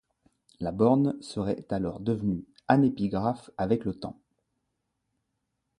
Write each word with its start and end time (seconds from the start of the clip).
La 0.59 0.71
borne 0.71 1.15
serait 1.21 1.63
alors 1.69 1.99
devenue 1.99 2.43
anépigraphe 2.67 3.51
avec 3.55 3.85
le 3.85 3.93
temps. 3.93 4.19